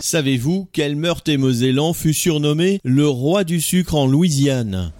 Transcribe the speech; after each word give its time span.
Savez-vous 0.00 0.68
quel 0.72 0.96
Meurthe-et-Mosellan 0.96 1.92
fut 1.92 2.12
surnommé 2.12 2.80
le 2.84 3.08
roi 3.08 3.44
du 3.44 3.60
sucre 3.60 3.94
en 3.94 4.06
Louisiane? 4.06 4.92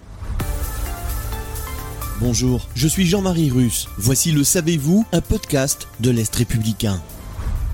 Bonjour, 2.21 2.67
je 2.75 2.87
suis 2.87 3.05
Jean-Marie 3.05 3.49
Russe. 3.49 3.87
Voici 3.97 4.31
le 4.31 4.43
Savez-vous, 4.43 5.05
un 5.11 5.21
podcast 5.21 5.87
de 5.99 6.11
l'Est 6.11 6.33
républicain. 6.35 7.01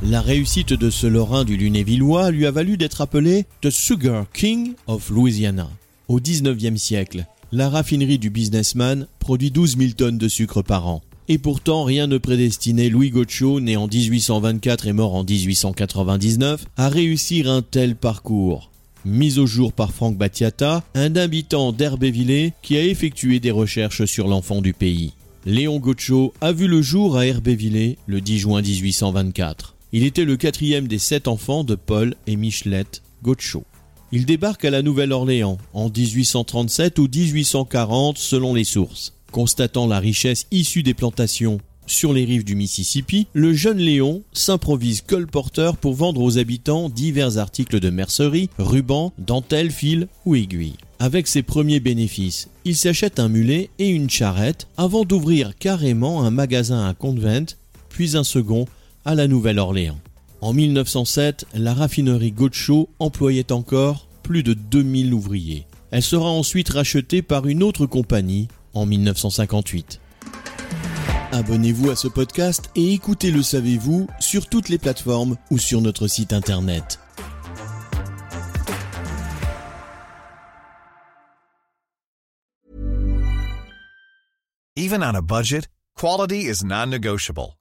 La 0.04 0.20
réussite 0.20 0.74
de 0.74 0.90
ce 0.90 1.06
Lorrain 1.06 1.46
du 1.46 1.58
Lunévillois 1.58 2.32
lui 2.32 2.48
a 2.48 2.52
valu 2.52 2.76
d'être 2.76 3.02
appelé 3.02 3.46
The 3.62 3.70
Sugar 3.70 4.26
King 4.34 4.74
of 4.88 5.10
Louisiana. 5.12 5.70
Au 6.08 6.20
19e 6.20 6.78
siècle, 6.78 7.26
la 7.52 7.70
raffinerie 7.70 8.20
du 8.20 8.30
businessman 8.30 9.08
produit 9.20 9.52
12 9.52 9.78
000 9.78 9.92
tonnes 9.92 10.18
de 10.18 10.28
sucre 10.28 10.64
par 10.64 10.88
an. 10.88 11.02
Et 11.32 11.38
pourtant, 11.38 11.86
rien 11.86 12.08
ne 12.08 12.18
prédestinait 12.18 12.90
Louis 12.90 13.10
Gaucho, 13.10 13.62
né 13.62 13.78
en 13.78 13.88
1824 13.88 14.88
et 14.88 14.92
mort 14.92 15.16
en 15.16 15.24
1899, 15.24 16.66
à 16.76 16.90
réussir 16.90 17.50
un 17.50 17.62
tel 17.62 17.96
parcours. 17.96 18.70
Mis 19.06 19.40
au 19.40 19.46
jour 19.46 19.72
par 19.72 19.94
Franck 19.94 20.18
Battiata, 20.18 20.84
un 20.94 21.16
habitant 21.16 21.72
d'Herbévillers 21.72 22.52
qui 22.62 22.76
a 22.76 22.84
effectué 22.84 23.40
des 23.40 23.50
recherches 23.50 24.04
sur 24.04 24.28
l'enfant 24.28 24.62
du 24.62 24.74
pays. 24.74 25.14
Léon 25.46 25.80
Gaucho 25.80 26.34
a 26.42 26.52
vu 26.52 26.68
le 26.68 26.82
jour 26.82 27.16
à 27.16 27.26
Herbévillers 27.26 27.98
le 28.08 28.20
10 28.20 28.38
juin 28.40 28.62
1824. 28.62 29.76
Il 29.94 30.04
était 30.04 30.26
le 30.26 30.36
quatrième 30.36 30.90
des 30.90 31.00
sept 31.00 31.30
enfants 31.30 31.64
de 31.64 31.76
Paul 31.76 32.14
et 32.28 32.36
Michelette 32.36 33.04
Gaucho. 33.24 33.64
Il 34.12 34.26
débarque 34.26 34.66
à 34.66 34.70
la 34.70 34.82
Nouvelle-Orléans 34.82 35.58
en 35.72 35.90
1837 35.90 37.00
ou 37.00 37.08
1840 37.08 38.18
selon 38.18 38.54
les 38.54 38.66
sources. 38.66 39.14
Constatant 39.32 39.88
la 39.88 40.00
richesse 40.00 40.46
issue 40.52 40.84
des 40.84 40.94
plantations 40.94 41.60
sur 41.88 42.14
les 42.14 42.26
rives 42.26 42.44
du 42.44 42.56
Mississippi, 42.56 43.28
le 43.34 43.54
jeune 43.54 43.78
Léon 43.78 44.24
s'improvise 44.34 45.02
colporteur 45.02 45.78
pour 45.78 45.94
vendre 45.94 46.22
aux 46.22 46.38
habitants 46.38 46.90
divers 46.90 47.38
articles 47.38 47.80
de 47.80 47.90
mercerie, 47.90 48.50
rubans, 48.58 49.12
dentelles, 49.18 49.72
fils 49.72 50.08
ou 50.26 50.36
aiguilles. 50.36 50.76
Avec 51.00 51.28
ses 51.28 51.44
premiers 51.44 51.80
bénéfices, 51.80 52.50
il 52.66 52.76
s'achète 52.76 53.20
un 53.20 53.30
mulet 53.30 53.70
et 53.80 53.88
une 53.88 54.10
charrette 54.10 54.68
avant 54.78 55.04
d'ouvrir 55.04 55.56
carrément 55.58 56.24
un 56.24 56.32
magasin 56.32 56.88
à 56.88 56.94
Convent, 56.94 57.56
puis 57.90 58.16
un 58.16 58.24
second 58.24 58.66
à 59.06 59.16
la 59.16 59.28
Nouvelle-Orléans. 59.28 60.00
En 60.42 60.54
1907, 60.54 61.46
la 61.56 61.74
raffinerie 61.74 62.32
Gaucho 62.32 62.90
employait 63.00 63.52
encore 63.52 64.08
plus 64.24 64.44
de 64.44 64.54
2000 64.54 65.14
ouvriers. 65.14 65.66
Elle 65.92 66.04
sera 66.04 66.30
ensuite 66.30 66.70
rachetée 66.70 67.22
par 67.22 67.48
une 67.48 67.64
autre 67.64 67.86
compagnie 67.86 68.48
en 68.74 68.86
1958. 68.86 70.00
Abonnez-vous 71.32 71.90
à 71.90 71.96
ce 71.96 72.08
podcast 72.08 72.70
et 72.76 72.94
écoutez 72.94 73.32
Le 73.32 73.42
Savez-vous 73.42 74.08
sur 74.20 74.48
toutes 74.48 74.70
les 74.70 74.78
plateformes 74.78 75.38
ou 75.50 75.58
sur 75.58 75.82
notre 75.82 76.08
site 76.08 76.34
internet. 76.34 77.00
Even 84.76 85.04
on 85.04 85.16
a 85.16 85.22
budget, 85.22 85.68
quality 85.96 86.48
is 86.48 86.64
non-negotiable. 86.64 87.61